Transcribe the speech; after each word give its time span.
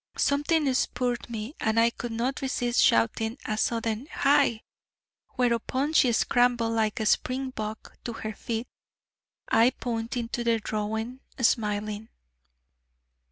Something 0.17 0.73
spurred 0.73 1.29
me, 1.29 1.53
and 1.59 1.79
I 1.79 1.91
could 1.91 2.11
not 2.11 2.41
resist 2.41 2.81
shouting 2.81 3.37
a 3.45 3.55
sudden 3.55 4.07
"Hi!" 4.11 4.63
whereupon 5.35 5.93
she 5.93 6.11
scrambled 6.11 6.73
like 6.73 6.99
a 6.99 7.05
spring 7.05 7.51
bok 7.51 7.95
to 8.05 8.13
her 8.13 8.33
feet, 8.33 8.67
I 9.47 9.69
pointing 9.69 10.29
to 10.29 10.43
the 10.43 10.57
drawing, 10.59 11.19
smiling. 11.39 12.09